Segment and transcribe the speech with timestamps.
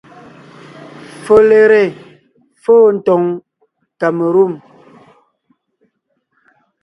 [1.25, 1.83] Folere
[2.63, 3.23] fô tòŋ
[3.99, 4.53] kamelûm,